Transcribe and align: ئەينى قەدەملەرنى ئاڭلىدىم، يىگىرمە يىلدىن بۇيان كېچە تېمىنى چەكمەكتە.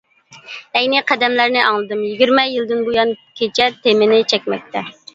ئەينى 0.79 1.01
قەدەملەرنى 1.11 1.61
ئاڭلىدىم، 1.65 2.03
يىگىرمە 2.07 2.49
يىلدىن 2.55 2.83
بۇيان 2.91 3.15
كېچە 3.41 3.71
تېمىنى 3.81 4.23
چەكمەكتە. 4.35 4.89